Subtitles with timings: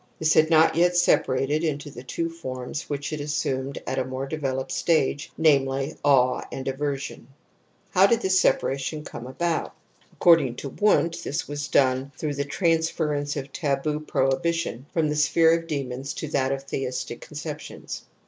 [0.17, 4.25] This had not yet separated into the two forms which it assumed at a more
[4.25, 7.25] developed stage, namely, awe and ayer^n.
[7.91, 9.75] How did this separation come about?
[10.09, 15.15] Ac cording to Wundt, this was done through the transference of taboo prohibitions from the
[15.15, 18.01] sphere of demons to that of theistic conceptions.